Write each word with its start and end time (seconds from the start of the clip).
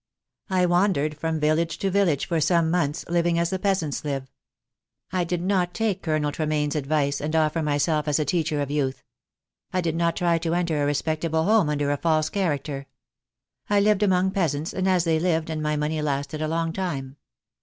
"I 0.49 0.65
wandered 0.65 1.15
from 1.15 1.39
village 1.39 1.77
to 1.77 1.91
village 1.91 2.25
for 2.25 2.41
some 2.41 2.71
months, 2.71 3.05
living 3.07 3.37
as 3.37 3.51
the 3.51 3.59
peasants 3.59 4.03
live. 4.03 4.31
I 5.11 5.23
did 5.23 5.43
not 5.43 5.75
take 5.75 6.01
Colonel 6.01 6.31
Tre 6.31 6.47
mayne's 6.47 6.75
advice, 6.75 7.21
and 7.21 7.35
offer 7.35 7.61
myself 7.61 8.07
as 8.07 8.17
a 8.17 8.25
teacher 8.25 8.63
of 8.63 8.71
youth. 8.71 9.03
I 9.71 9.79
did 9.79 9.95
not 9.95 10.15
try 10.15 10.39
to 10.39 10.55
enter 10.55 10.81
a 10.81 10.87
respectable 10.87 11.43
home 11.43 11.69
under 11.69 11.91
a 11.91 11.97
false 11.97 12.29
character. 12.29 12.87
I 13.69 13.79
lived 13.79 14.01
among 14.01 14.31
peasants 14.31 14.73
and 14.73 14.89
as 14.89 15.03
they 15.03 15.19
lived, 15.19 15.51
and 15.51 15.61
my 15.61 15.75
money 15.75 16.01
lasted 16.01 16.41
a 16.41 16.47
long 16.47 16.73
time. 16.73 17.17